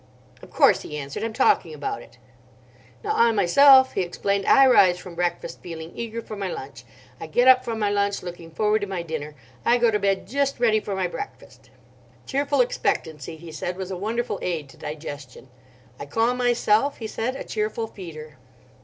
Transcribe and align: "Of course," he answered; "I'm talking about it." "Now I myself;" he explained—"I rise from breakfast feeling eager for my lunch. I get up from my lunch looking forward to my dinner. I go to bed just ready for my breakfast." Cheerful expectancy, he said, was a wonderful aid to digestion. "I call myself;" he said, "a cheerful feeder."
"Of 0.41 0.49
course," 0.49 0.81
he 0.81 0.97
answered; 0.97 1.23
"I'm 1.23 1.31
talking 1.31 1.75
about 1.75 2.01
it." 2.01 2.17
"Now 3.03 3.11
I 3.15 3.31
myself;" 3.31 3.93
he 3.93 4.01
explained—"I 4.01 4.65
rise 4.65 4.97
from 4.97 5.13
breakfast 5.13 5.61
feeling 5.61 5.91
eager 5.93 6.23
for 6.23 6.35
my 6.35 6.47
lunch. 6.47 6.85
I 7.19 7.27
get 7.27 7.47
up 7.47 7.63
from 7.63 7.77
my 7.77 7.91
lunch 7.91 8.23
looking 8.23 8.49
forward 8.49 8.81
to 8.81 8.87
my 8.87 9.03
dinner. 9.03 9.35
I 9.63 9.77
go 9.77 9.91
to 9.91 9.99
bed 9.99 10.25
just 10.27 10.59
ready 10.59 10.79
for 10.79 10.95
my 10.95 11.05
breakfast." 11.05 11.69
Cheerful 12.25 12.61
expectancy, 12.61 13.37
he 13.37 13.51
said, 13.51 13.77
was 13.77 13.91
a 13.91 13.95
wonderful 13.95 14.39
aid 14.41 14.69
to 14.69 14.77
digestion. 14.77 15.49
"I 15.99 16.07
call 16.07 16.33
myself;" 16.33 16.97
he 16.97 17.05
said, 17.05 17.35
"a 17.35 17.43
cheerful 17.43 17.85
feeder." 17.85 18.37